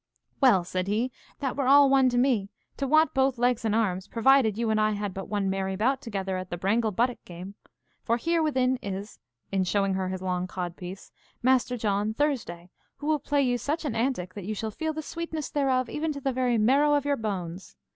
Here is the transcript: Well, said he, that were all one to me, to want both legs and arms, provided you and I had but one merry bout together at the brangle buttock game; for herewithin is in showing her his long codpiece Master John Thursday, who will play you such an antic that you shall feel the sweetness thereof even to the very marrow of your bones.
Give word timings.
Well, 0.39 0.63
said 0.63 0.87
he, 0.87 1.11
that 1.41 1.55
were 1.55 1.67
all 1.67 1.87
one 1.87 2.09
to 2.09 2.17
me, 2.17 2.49
to 2.77 2.87
want 2.87 3.13
both 3.13 3.37
legs 3.37 3.63
and 3.63 3.75
arms, 3.75 4.07
provided 4.07 4.57
you 4.57 4.71
and 4.71 4.81
I 4.81 4.93
had 4.93 5.13
but 5.13 5.29
one 5.29 5.47
merry 5.47 5.75
bout 5.75 6.01
together 6.01 6.37
at 6.37 6.49
the 6.49 6.57
brangle 6.57 6.89
buttock 6.89 7.23
game; 7.23 7.53
for 8.01 8.17
herewithin 8.17 8.79
is 8.81 9.19
in 9.51 9.63
showing 9.63 9.93
her 9.93 10.09
his 10.09 10.23
long 10.23 10.47
codpiece 10.47 11.11
Master 11.43 11.77
John 11.77 12.15
Thursday, 12.15 12.71
who 12.97 13.05
will 13.05 13.19
play 13.19 13.43
you 13.43 13.59
such 13.59 13.85
an 13.85 13.95
antic 13.95 14.33
that 14.33 14.45
you 14.45 14.55
shall 14.55 14.71
feel 14.71 14.91
the 14.91 15.03
sweetness 15.03 15.51
thereof 15.51 15.87
even 15.87 16.11
to 16.13 16.19
the 16.19 16.33
very 16.33 16.57
marrow 16.57 16.95
of 16.95 17.05
your 17.05 17.15
bones. 17.15 17.75